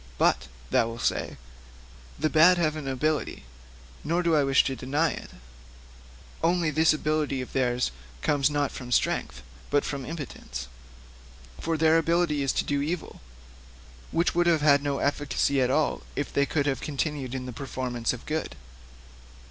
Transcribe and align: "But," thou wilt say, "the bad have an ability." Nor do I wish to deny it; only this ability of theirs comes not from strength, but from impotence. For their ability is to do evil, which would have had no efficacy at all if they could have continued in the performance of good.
"But," 0.17 0.47
thou 0.71 0.87
wilt 0.87 1.01
say, 1.03 1.37
"the 2.17 2.27
bad 2.27 2.57
have 2.57 2.75
an 2.75 2.87
ability." 2.87 3.43
Nor 4.03 4.23
do 4.23 4.35
I 4.35 4.43
wish 4.43 4.63
to 4.63 4.75
deny 4.75 5.11
it; 5.11 5.29
only 6.43 6.71
this 6.71 6.91
ability 6.91 7.39
of 7.39 7.53
theirs 7.53 7.91
comes 8.23 8.49
not 8.49 8.71
from 8.71 8.91
strength, 8.91 9.43
but 9.69 9.85
from 9.85 10.03
impotence. 10.03 10.67
For 11.59 11.77
their 11.77 11.99
ability 11.99 12.41
is 12.41 12.51
to 12.53 12.63
do 12.65 12.81
evil, 12.81 13.21
which 14.09 14.33
would 14.33 14.47
have 14.47 14.61
had 14.61 14.81
no 14.81 14.97
efficacy 14.97 15.61
at 15.61 15.69
all 15.69 16.01
if 16.15 16.33
they 16.33 16.47
could 16.47 16.65
have 16.65 16.81
continued 16.81 17.35
in 17.35 17.45
the 17.45 17.53
performance 17.53 18.11
of 18.11 18.25
good. 18.25 18.55